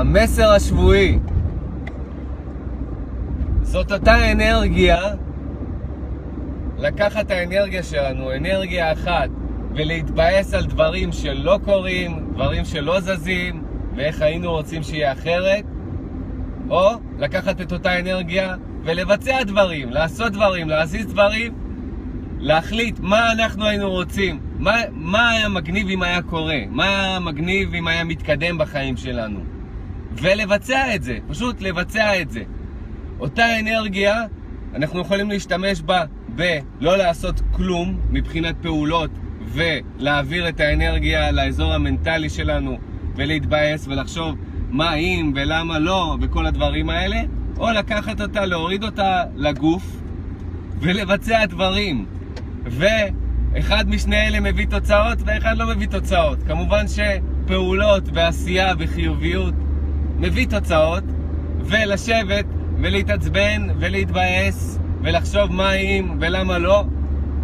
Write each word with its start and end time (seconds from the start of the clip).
המסר 0.00 0.50
השבועי 0.50 1.18
זאת 3.62 3.92
אותה 3.92 4.32
אנרגיה, 4.32 4.98
לקחת 6.78 7.26
את 7.26 7.30
האנרגיה 7.30 7.82
שלנו, 7.82 8.32
אנרגיה 8.32 8.92
אחת, 8.92 9.28
ולהתבאס 9.74 10.54
על 10.54 10.64
דברים 10.66 11.12
שלא 11.12 11.58
קורים, 11.64 12.30
דברים 12.34 12.64
שלא 12.64 13.00
זזים, 13.00 13.62
ואיך 13.96 14.22
היינו 14.22 14.50
רוצים 14.50 14.82
שיהיה 14.82 15.12
אחרת, 15.12 15.64
או 16.70 16.90
לקחת 17.18 17.60
את 17.60 17.72
אותה 17.72 17.98
אנרגיה 17.98 18.54
ולבצע 18.84 19.42
דברים, 19.42 19.90
לעשות 19.90 20.32
דברים, 20.32 20.68
להזיז 20.68 21.06
דברים, 21.06 21.54
להחליט 22.38 22.98
מה 23.00 23.32
אנחנו 23.32 23.66
היינו 23.66 23.90
רוצים, 23.90 24.40
מה, 24.58 24.76
מה 24.92 25.30
היה 25.30 25.48
מגניב 25.48 25.88
אם 25.88 26.02
היה 26.02 26.22
קורה, 26.22 26.60
מה 26.70 26.84
היה 26.84 27.20
מגניב 27.20 27.74
אם 27.74 27.88
היה 27.88 28.04
מתקדם 28.04 28.58
בחיים 28.58 28.96
שלנו. 28.96 29.59
ולבצע 30.12 30.94
את 30.94 31.02
זה, 31.02 31.18
פשוט 31.28 31.60
לבצע 31.60 32.20
את 32.20 32.30
זה. 32.30 32.42
אותה 33.20 33.60
אנרגיה, 33.60 34.24
אנחנו 34.74 35.00
יכולים 35.00 35.30
להשתמש 35.30 35.80
בה 35.80 36.04
בלא 36.28 36.96
לעשות 36.96 37.40
כלום 37.50 38.00
מבחינת 38.10 38.54
פעולות 38.62 39.10
ולהעביר 39.52 40.48
את 40.48 40.60
האנרגיה 40.60 41.30
לאזור 41.30 41.72
המנטלי 41.72 42.28
שלנו 42.28 42.78
ולהתבאס 43.16 43.86
ולחשוב 43.86 44.36
מה 44.70 44.94
אם 44.94 45.32
ולמה 45.34 45.78
לא 45.78 46.16
וכל 46.20 46.46
הדברים 46.46 46.90
האלה, 46.90 47.20
או 47.58 47.70
לקחת 47.70 48.20
אותה, 48.20 48.46
להוריד 48.46 48.84
אותה 48.84 49.24
לגוף 49.36 49.96
ולבצע 50.80 51.46
דברים. 51.46 52.06
ואחד 52.64 53.88
משני 53.88 54.28
אלה 54.28 54.40
מביא 54.40 54.66
תוצאות 54.66 55.18
ואחד 55.24 55.58
לא 55.58 55.66
מביא 55.66 55.86
תוצאות. 55.86 56.38
כמובן 56.42 56.84
שפעולות 56.88 58.04
ועשייה 58.12 58.72
וחיוביות 58.78 59.54
מביא 60.20 60.46
תוצאות, 60.46 61.04
ולשבת 61.64 62.44
ולהתעצבן 62.80 63.66
ולהתבאס 63.78 64.78
ולחשוב 65.02 65.52
מה 65.52 65.72
אם 65.72 66.16
ולמה 66.20 66.58
לא, 66.58 66.84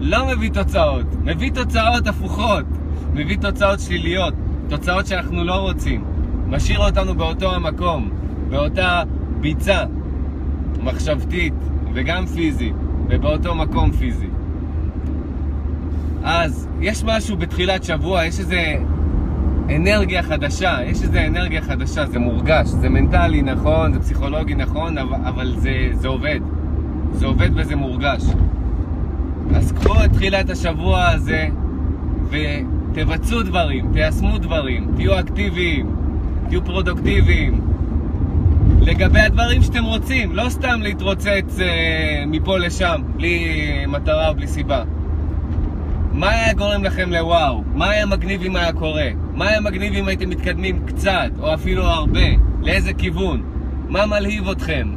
לא 0.00 0.26
מביא 0.26 0.50
תוצאות. 0.50 1.06
מביא 1.24 1.50
תוצאות 1.50 2.06
הפוכות, 2.06 2.64
מביא 3.12 3.36
תוצאות 3.36 3.80
שליליות, 3.80 4.34
תוצאות 4.68 5.06
שאנחנו 5.06 5.44
לא 5.44 5.54
רוצים. 5.54 6.04
משאיר 6.46 6.78
אותנו 6.78 7.14
באותו 7.14 7.54
המקום, 7.54 8.10
באותה 8.50 9.02
ביצה 9.40 9.84
מחשבתית 10.82 11.54
וגם 11.94 12.26
פיזית, 12.26 12.74
ובאותו 13.08 13.54
מקום 13.54 13.92
פיזי. 13.92 14.28
אז 16.22 16.68
יש 16.80 17.04
משהו 17.04 17.36
בתחילת 17.36 17.84
שבוע, 17.84 18.24
יש 18.24 18.40
איזה 18.40 18.76
אנרגיה 19.76 20.22
חדשה, 20.22 20.78
יש 20.86 21.02
איזה 21.02 21.26
אנרגיה 21.26 21.62
חדשה, 21.62 22.06
זה 22.06 22.18
מורגש, 22.18 22.66
זה 22.66 22.88
מנטלי 22.88 23.42
נכון, 23.42 23.92
זה 23.92 24.00
פסיכולוגי 24.00 24.54
נכון, 24.54 24.98
אבל 24.98 25.54
זה, 25.56 25.88
זה 25.92 26.08
עובד. 26.08 26.40
זה 27.12 27.26
עובד 27.26 27.50
וזה 27.54 27.76
מורגש. 27.76 28.22
אז 29.54 29.72
קחו 29.72 30.04
את 30.04 30.12
תחילת 30.12 30.50
השבוע 30.50 31.08
הזה 31.08 31.48
ותבצעו 32.30 33.42
דברים, 33.42 33.92
תיישמו 33.92 34.38
דברים, 34.38 34.92
תהיו 34.96 35.20
אקטיביים, 35.20 35.96
תהיו 36.48 36.64
פרודוקטיביים. 36.64 37.60
לגבי 38.80 39.20
הדברים 39.20 39.62
שאתם 39.62 39.84
רוצים, 39.84 40.32
לא 40.32 40.48
סתם 40.48 40.80
להתרוצץ 40.82 41.60
אה, 41.60 42.24
מפה 42.26 42.58
לשם, 42.58 43.02
בלי 43.16 43.46
מטרה 43.88 44.28
או 44.28 44.34
בלי 44.34 44.46
סיבה. 44.46 44.82
מה 46.20 46.30
היה 46.30 46.52
גורם 46.52 46.84
לכם 46.84 47.10
לוואו? 47.12 47.62
מה 47.74 47.90
היה 47.90 48.06
מגניב 48.06 48.42
אם 48.42 48.56
היה 48.56 48.72
קורה? 48.72 49.08
מה 49.34 49.48
היה 49.48 49.60
מגניב 49.60 49.94
אם 49.94 50.08
הייתם 50.08 50.30
מתקדמים 50.30 50.86
קצת, 50.86 51.30
או 51.38 51.54
אפילו 51.54 51.84
הרבה? 51.84 52.20
לאיזה 52.62 52.92
כיוון? 52.92 53.42
מה 53.88 54.06
מלהיב 54.06 54.48
אתכם? 54.48 54.88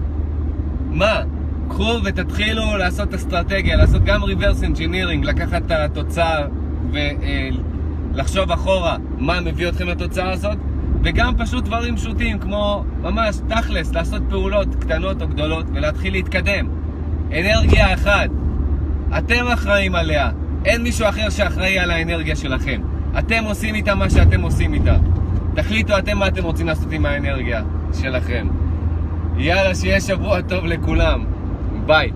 מה? 0.92 1.22
קחו 1.70 2.00
ותתחילו 2.04 2.78
לעשות 2.78 3.14
אסטרטגיה, 3.14 3.76
לעשות 3.76 4.04
גם 4.04 4.23
reverse 4.23 4.64
engineering, 4.64 5.26
לקחת 5.26 5.66
את 5.66 5.72
התוצאה 5.72 6.48
ולחשוב 6.92 8.52
אחורה 8.52 8.98
מה 9.17 9.42
מביא 9.42 9.67
אתכם 9.70 9.88
לתוצאה 9.88 10.32
הזאת, 10.32 10.58
וגם 11.04 11.33
פשוט 11.38 11.64
דברים 11.64 11.95
פשוטים, 11.95 12.39
כמו 12.39 12.83
ממש 13.02 13.36
תכלס, 13.48 13.94
לעשות 13.94 14.22
פעולות 14.30 14.76
קטנות 14.76 15.22
או 15.22 15.28
גדולות 15.28 15.66
ולהתחיל 15.73 16.14
להתקדם. 16.14 16.67
אנרגיה 17.32 17.94
אחת, 17.94 18.30
אתם 19.17 19.48
אחראים 19.54 19.95
עליה, 19.95 20.32
אין 20.66 20.84
מישהו 20.84 21.10
אחר 21.10 21.30
שאחראי 21.30 21.80
על 21.80 21.92
האנרגיה 21.92 22.36
שלכם. 22.36 22.82
אתם 23.20 23.44
עושים 23.44 23.76
איתה 23.76 23.96
מה 23.96 24.10
שאתם 24.10 24.42
עושים 24.42 24.74
איתה. 24.74 24.96
תחליטו 25.56 25.98
אתם 25.98 26.18
מה 26.18 26.28
אתם 26.28 26.44
רוצים 26.44 26.68
לעשות 26.68 26.92
עם 26.92 27.06
האנרגיה 27.06 27.62
שלכם. 28.02 28.48
יאללה, 29.38 29.76
שיהיה 29.76 30.02
שבוע 30.02 30.42
טוב 30.42 30.66
לכולם. 30.66 31.26
ביי. 31.86 32.12